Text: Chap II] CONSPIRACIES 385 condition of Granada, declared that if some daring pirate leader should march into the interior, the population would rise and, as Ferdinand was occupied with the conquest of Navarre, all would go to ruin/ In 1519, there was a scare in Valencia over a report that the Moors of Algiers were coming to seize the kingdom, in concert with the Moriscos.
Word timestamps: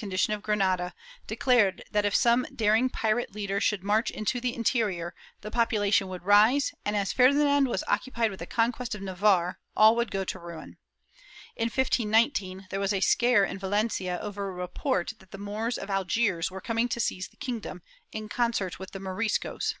Chap 0.00 0.04
II] 0.04 0.10
CONSPIRACIES 0.10 0.26
385 0.44 0.94
condition 0.94 0.94
of 0.94 0.94
Granada, 0.94 0.94
declared 1.26 1.84
that 1.90 2.04
if 2.04 2.14
some 2.14 2.46
daring 2.54 2.88
pirate 2.88 3.34
leader 3.34 3.60
should 3.60 3.82
march 3.82 4.12
into 4.12 4.40
the 4.40 4.54
interior, 4.54 5.12
the 5.40 5.50
population 5.50 6.06
would 6.06 6.22
rise 6.22 6.72
and, 6.84 6.94
as 6.96 7.12
Ferdinand 7.12 7.64
was 7.66 7.82
occupied 7.88 8.30
with 8.30 8.38
the 8.38 8.46
conquest 8.46 8.94
of 8.94 9.02
Navarre, 9.02 9.58
all 9.76 9.96
would 9.96 10.12
go 10.12 10.22
to 10.22 10.38
ruin/ 10.38 10.76
In 11.56 11.64
1519, 11.64 12.68
there 12.70 12.78
was 12.78 12.92
a 12.92 13.00
scare 13.00 13.44
in 13.44 13.58
Valencia 13.58 14.20
over 14.22 14.48
a 14.48 14.52
report 14.52 15.14
that 15.18 15.32
the 15.32 15.36
Moors 15.36 15.76
of 15.76 15.90
Algiers 15.90 16.48
were 16.48 16.60
coming 16.60 16.88
to 16.90 17.00
seize 17.00 17.26
the 17.26 17.36
kingdom, 17.36 17.82
in 18.12 18.28
concert 18.28 18.78
with 18.78 18.92
the 18.92 19.00
Moriscos. 19.00 19.74